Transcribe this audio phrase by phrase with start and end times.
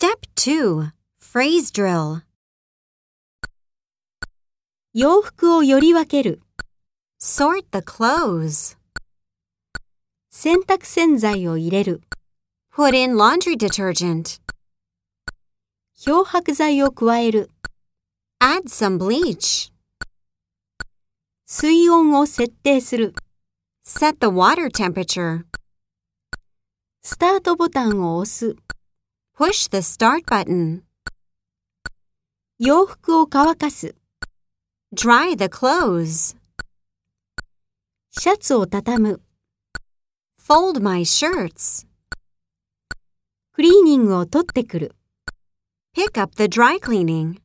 [0.00, 2.22] Step 2 Phrase Drill
[4.94, 6.40] 洋服をより分ける。
[7.20, 8.78] Sort the clothes.
[10.30, 12.00] 洗濯洗剤を入れる。
[12.74, 14.40] Put in laundry detergent.
[15.94, 17.50] 漂白剤を加える。
[18.42, 19.70] Add some bleach.
[21.44, 23.14] 水温を設定する。
[23.84, 25.44] Set the water temperature.
[27.02, 28.56] スタートボタンを押す。
[29.40, 30.82] Push the start button.
[32.58, 33.94] 洋服を乾かす。
[34.94, 36.36] Dry the clothes.
[38.10, 39.22] シャツを畳む。
[40.38, 41.86] Fold my shirts.
[43.54, 44.94] クリーニングを取ってくる。
[45.96, 47.40] Pick up the dry cleaning.